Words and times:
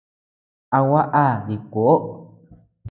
¿A 0.77 0.79
gua 0.87 1.03
á 1.23 1.25
dikuoʼo? 1.47 1.95